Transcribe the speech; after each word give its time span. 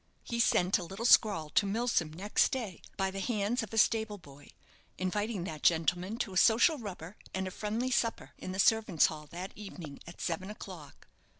He 0.23 0.39
sent 0.39 0.79
a 0.79 0.83
little 0.83 1.05
scrawl 1.05 1.51
to 1.51 1.67
Milsom 1.67 2.11
next 2.11 2.51
day, 2.51 2.81
by 2.97 3.11
the 3.11 3.19
hands 3.19 3.61
of 3.61 3.71
a 3.71 3.77
stable 3.77 4.17
boy, 4.17 4.49
inviting 4.97 5.43
that 5.43 5.61
gentleman 5.61 6.17
to 6.17 6.33
a 6.33 6.37
social 6.37 6.79
rubber 6.79 7.17
and 7.35 7.47
a 7.47 7.51
friendly 7.51 7.91
supper 7.91 8.31
in 8.39 8.51
the 8.51 8.57
servants' 8.57 9.05
hall 9.05 9.27
that 9.27 9.51
evening 9.55 9.99
at 10.07 10.19
seven 10.19 10.49
o'clock. 10.49 11.07